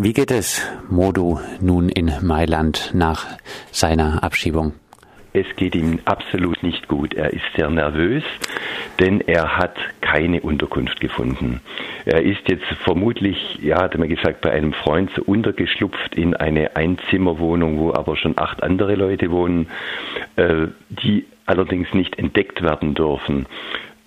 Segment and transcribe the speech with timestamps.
[0.00, 3.26] Wie geht es Modu nun in Mailand nach
[3.72, 4.74] seiner Abschiebung?
[5.32, 7.14] Es geht ihm absolut nicht gut.
[7.14, 8.22] Er ist sehr nervös,
[9.00, 11.60] denn er hat keine Unterkunft gefunden.
[12.04, 16.36] Er ist jetzt vermutlich, ja, hat er mir gesagt, bei einem Freund so untergeschlupft in
[16.36, 19.66] eine Einzimmerwohnung, wo aber schon acht andere Leute wohnen,
[20.36, 23.46] äh, die allerdings nicht entdeckt werden dürfen.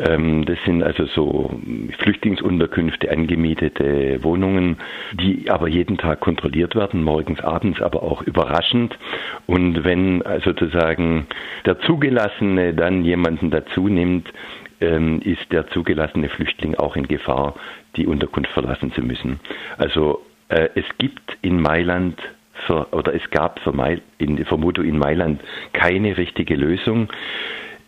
[0.00, 1.60] Ähm, das sind also so
[1.98, 4.78] Flüchtlingsunterkünfte, angemietete Wohnungen,
[5.12, 8.98] die aber jeden Tag kontrolliert werden, morgens, abends, aber auch überraschend.
[9.46, 11.26] Und wenn sozusagen
[11.66, 14.32] der Zugelassene dann jemanden dazu nimmt,
[14.80, 17.54] ähm, ist der zugelassene Flüchtling auch in Gefahr,
[17.96, 19.40] die Unterkunft verlassen zu müssen.
[19.76, 22.18] Also äh, es gibt in Mailand
[22.66, 25.42] für, oder es gab für, Mai, in, für in Mailand
[25.72, 27.08] keine richtige Lösung.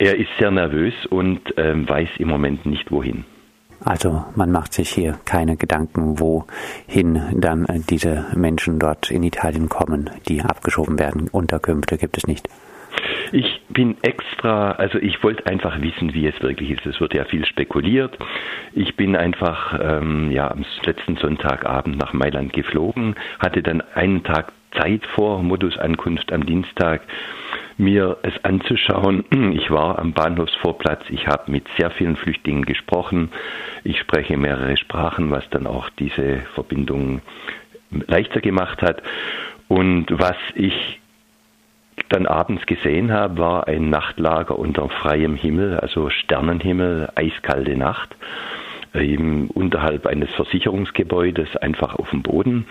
[0.02, 3.24] Er ist sehr nervös und ähm, weiß im Moment nicht wohin.
[3.84, 9.68] Also man macht sich hier keine Gedanken, wohin dann äh, diese Menschen dort in Italien
[9.68, 11.28] kommen, die abgeschoben werden.
[11.30, 12.48] Unterkünfte gibt es nicht.
[13.30, 16.84] Ich bin extra, also ich wollte einfach wissen, wie es wirklich ist.
[16.84, 18.18] Es wird ja viel spekuliert.
[18.72, 24.52] Ich bin einfach ähm, ja am letzten Sonntagabend nach Mailand geflogen, hatte dann einen Tag
[24.76, 27.02] Zeit vor Modus Ankunft am Dienstag
[27.78, 29.24] mir es anzuschauen.
[29.52, 33.30] Ich war am Bahnhofsvorplatz, ich habe mit sehr vielen Flüchtlingen gesprochen,
[33.84, 37.20] ich spreche mehrere Sprachen, was dann auch diese Verbindung
[37.90, 39.02] leichter gemacht hat.
[39.68, 41.00] Und was ich
[42.08, 48.16] dann abends gesehen habe, war ein Nachtlager unter freiem Himmel, also Sternenhimmel, eiskalte Nacht,
[48.94, 52.66] eben unterhalb eines Versicherungsgebäudes, einfach auf dem Boden.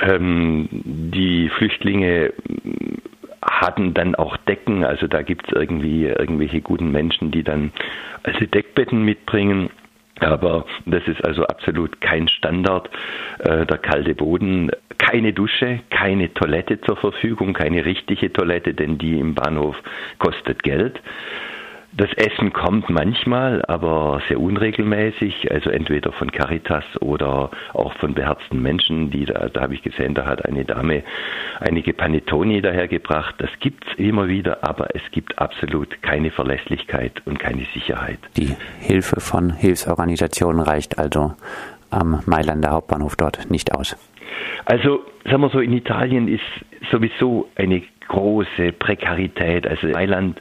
[0.00, 2.32] Ähm, die Flüchtlinge
[3.48, 7.72] hatten dann auch Decken, also da gibt es irgendwie irgendwelche guten Menschen, die dann
[8.22, 9.70] also Deckbetten mitbringen.
[10.20, 12.90] Aber das ist also absolut kein Standard.
[13.38, 19.18] Äh, der kalte Boden, keine Dusche, keine Toilette zur Verfügung, keine richtige Toilette, denn die
[19.18, 19.76] im Bahnhof
[20.18, 21.00] kostet Geld.
[21.92, 28.60] Das Essen kommt manchmal, aber sehr unregelmäßig, also entweder von Caritas oder auch von beherzten
[28.60, 31.02] Menschen, die da, da habe ich gesehen, da hat eine Dame
[31.60, 33.36] einige Panettoni dahergebracht.
[33.38, 38.18] Das gibt es immer wieder, aber es gibt absolut keine Verlässlichkeit und keine Sicherheit.
[38.36, 41.32] Die Hilfe von Hilfsorganisationen reicht also
[41.90, 43.96] am Mailander Hauptbahnhof dort nicht aus.
[44.64, 46.42] Also, sagen wir so, in Italien ist
[46.90, 49.66] sowieso eine große Prekarität.
[49.66, 50.40] Also Mailand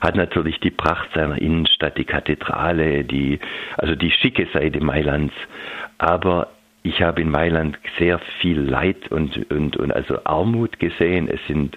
[0.00, 3.40] hat natürlich die Pracht seiner Innenstadt, die Kathedrale, die,
[3.76, 5.34] also die schicke Seite Mailands.
[5.98, 6.48] Aber
[6.82, 11.28] ich habe in Mailand sehr viel Leid und, und, und also Armut gesehen.
[11.28, 11.76] Es sind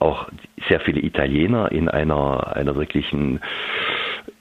[0.00, 0.28] auch
[0.68, 3.40] sehr viele Italiener in einer, einer wirklichen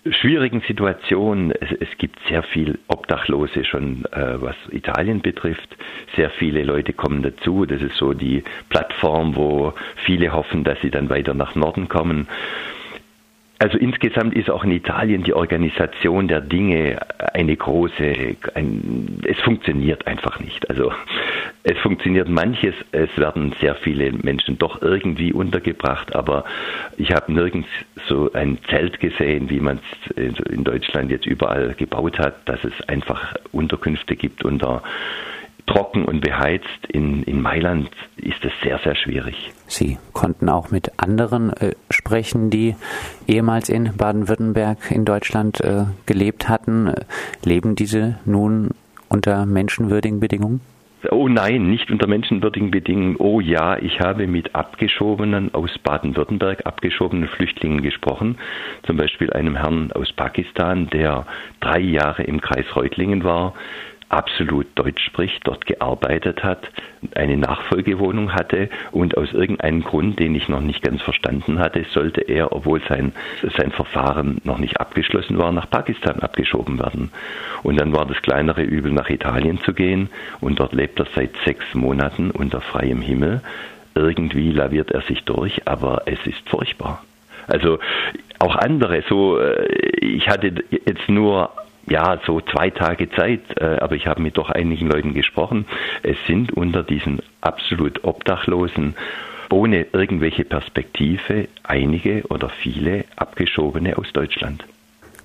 [0.09, 1.51] schwierigen Situation.
[1.51, 5.75] Es, es, gibt sehr viel Obdachlose schon, äh, was Italien betrifft.
[6.16, 7.66] Sehr viele Leute kommen dazu.
[7.66, 9.73] Das ist so die Plattform, wo
[10.05, 12.28] viele hoffen, dass sie dann weiter nach Norden kommen.
[13.61, 16.97] Also insgesamt ist auch in Italien die Organisation der Dinge
[17.33, 20.69] eine große, ein, es funktioniert einfach nicht.
[20.69, 20.94] Also
[21.64, 26.46] es funktioniert manches, es werden sehr viele Menschen doch irgendwie untergebracht, aber
[26.97, 27.68] ich habe nirgends
[28.08, 29.80] so ein Zelt gesehen, wie man
[30.16, 34.81] es in Deutschland jetzt überall gebaut hat, dass es einfach Unterkünfte gibt unter
[35.68, 36.66] trocken und beheizt.
[36.88, 39.52] In, in Mailand ist es sehr, sehr schwierig.
[39.68, 42.76] Sie konnten auch mit anderen äh, sprechen, die
[43.28, 46.91] ehemals in Baden-Württemberg in Deutschland äh, gelebt hatten.
[47.44, 48.72] Leben diese nun
[49.09, 50.62] unter menschenwürdigen Bedingungen?
[51.11, 53.15] Oh nein, nicht unter menschenwürdigen Bedingungen.
[53.19, 58.37] Oh ja, ich habe mit Abgeschobenen aus Baden-Württemberg, abgeschobenen Flüchtlingen gesprochen.
[58.83, 61.25] Zum Beispiel einem Herrn aus Pakistan, der
[61.61, 63.53] drei Jahre im Kreis Reutlingen war,
[64.09, 66.70] absolut Deutsch spricht, dort gearbeitet hat,
[67.16, 72.22] eine Nachfolgewohnung hatte und aus irgendeinem Grund, den ich noch nicht ganz verstanden hatte, sollte
[72.22, 73.14] er, obwohl sein,
[73.58, 77.12] sein Verfahren noch nicht abgeschlossen war, nach Pakistan abgeschoben werden.
[77.64, 80.09] Und dann war das kleinere Übel, nach Italien zu gehen
[80.41, 83.41] und dort lebt er seit sechs Monaten unter freiem Himmel.
[83.96, 87.03] Irgendwie laviert er sich durch, aber es ist furchtbar.
[87.47, 87.79] Also
[88.40, 89.67] auch andere, so äh,
[90.00, 91.52] ich hatte jetzt nur
[91.90, 95.66] ja, so zwei Tage Zeit, äh, aber ich habe mit doch einigen Leuten gesprochen.
[96.03, 98.96] Es sind unter diesen absolut Obdachlosen
[99.52, 104.64] ohne irgendwelche Perspektive einige oder viele Abgeschobene aus Deutschland.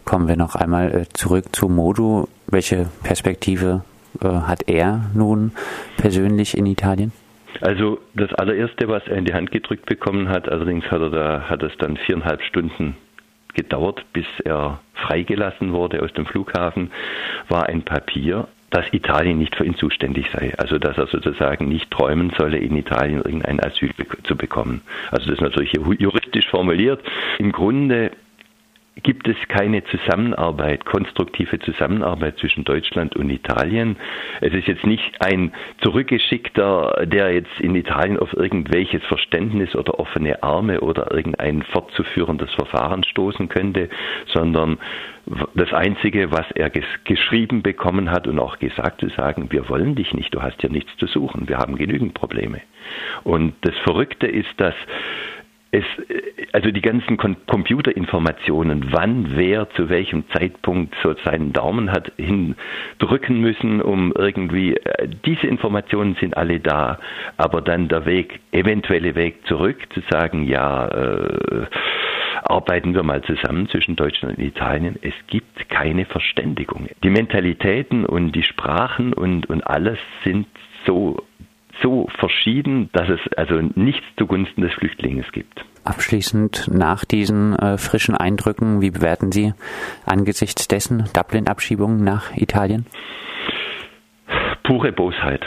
[0.05, 2.27] Kommen wir noch einmal äh, zurück zu Modu.
[2.47, 3.85] Welche Perspektive
[4.23, 5.53] äh, hat er nun
[5.97, 7.13] persönlich in Italien?
[7.61, 11.43] Also das allererste, was er in die Hand gedrückt bekommen hat, allerdings hat er da
[11.49, 12.97] hat es dann viereinhalb Stunden
[13.55, 16.91] gedauert, bis er freigelassen wurde aus dem Flughafen,
[17.49, 20.53] war ein Papier, dass Italien nicht für ihn zuständig sei.
[20.59, 23.91] Also dass er sozusagen nicht träumen solle, in Italien irgendein Asyl
[24.25, 24.83] zu bekommen.
[25.13, 27.01] Also das ist natürlich juristisch formuliert.
[27.39, 28.11] Im Grunde
[29.03, 33.97] gibt es keine Zusammenarbeit, konstruktive Zusammenarbeit zwischen Deutschland und Italien.
[34.41, 35.53] Es ist jetzt nicht ein
[35.83, 43.03] zurückgeschickter, der jetzt in Italien auf irgendwelches Verständnis oder offene Arme oder irgendein fortzuführendes Verfahren
[43.03, 43.89] stoßen könnte,
[44.27, 44.79] sondern
[45.55, 50.13] das Einzige, was er geschrieben bekommen hat und auch gesagt zu sagen, wir wollen dich
[50.13, 52.61] nicht, du hast hier nichts zu suchen, wir haben genügend Probleme.
[53.23, 54.75] Und das Verrückte ist, dass
[55.75, 55.85] es,
[56.53, 63.83] also die ganzen Computerinformationen, wann wer zu welchem Zeitpunkt so seinen Daumen hat hindrücken müssen,
[63.83, 67.01] um irgendwie, äh, diese Informationen sind alle da,
[67.37, 71.67] aber dann der Weg, eventuelle Weg zurück, zu sagen, ja, äh,
[72.45, 74.97] arbeiten wir mal zusammen zwischen Deutschland und Italien.
[75.03, 76.89] Es gibt keine Verständigung.
[77.03, 80.47] Die Mentalitäten und die Sprachen und, und alles sind
[80.87, 81.25] so
[81.85, 85.65] so verschieden, dass es also nichts zugunsten des Flüchtlings gibt.
[85.85, 89.53] Abschließend nach diesen äh, frischen Eindrücken, wie bewerten Sie
[90.07, 92.87] angesichts dessen Dublin-Abschiebungen nach Italien?
[94.63, 95.45] Pure Bosheit.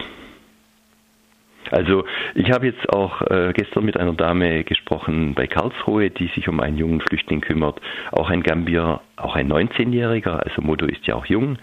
[1.72, 2.06] Also
[2.36, 6.60] ich habe jetzt auch äh, gestern mit einer Dame gesprochen bei Karlsruhe, die sich um
[6.60, 7.81] einen jungen Flüchtling kümmert,
[8.12, 11.57] auch ein Gambier, auch ein 19-Jähriger, also Modo ist ja auch jung,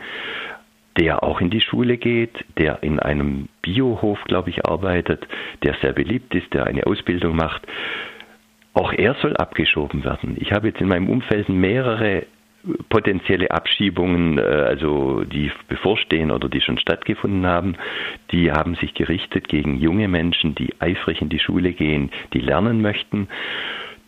[0.98, 5.26] der auch in die Schule geht, der in einem Biohof, glaube ich, arbeitet,
[5.62, 7.62] der sehr beliebt ist, der eine Ausbildung macht.
[8.74, 10.36] Auch er soll abgeschoben werden.
[10.38, 12.26] Ich habe jetzt in meinem Umfeld mehrere
[12.88, 17.76] potenzielle Abschiebungen, äh, also die bevorstehen oder die schon stattgefunden haben,
[18.30, 22.80] die haben sich gerichtet gegen junge Menschen, die eifrig in die Schule gehen, die lernen
[22.80, 23.28] möchten,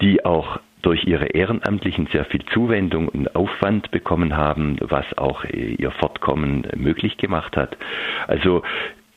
[0.01, 5.75] die auch durch ihre Ehrenamtlichen sehr viel Zuwendung und Aufwand bekommen haben, was auch äh,
[5.75, 7.77] ihr Fortkommen möglich gemacht hat.
[8.29, 8.63] Also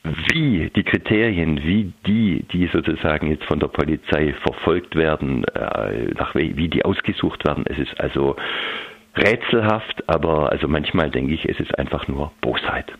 [0.02, 6.34] wie die Kriterien, wie die, die sozusagen jetzt von der Polizei verfolgt werden, äh, nach
[6.34, 8.34] wie die ausgesucht werden, es ist also
[9.14, 12.92] rätselhaft, aber also manchmal denke ich, es ist einfach nur Bosheit.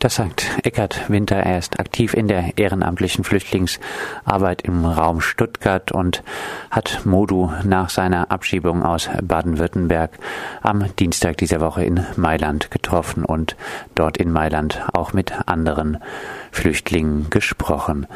[0.00, 1.36] Das sagt Eckert Winter.
[1.36, 6.22] Er ist aktiv in der ehrenamtlichen Flüchtlingsarbeit im Raum Stuttgart und
[6.70, 10.12] hat Modu nach seiner Abschiebung aus Baden-Württemberg
[10.62, 13.56] am Dienstag dieser Woche in Mailand getroffen und
[13.94, 15.98] dort in Mailand auch mit anderen
[16.50, 18.06] Flüchtlingen gesprochen.